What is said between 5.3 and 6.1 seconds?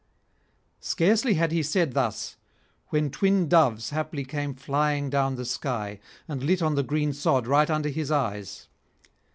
the sky,